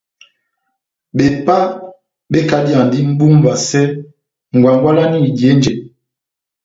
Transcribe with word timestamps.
Bepá 1.15 1.57
bekadiyandi 2.31 2.97
mʼbu 3.07 3.25
múvasɛ 3.33 3.81
ngwangwalani 4.55 5.17
eidihe 5.23 5.53
njɛ. 5.57 5.73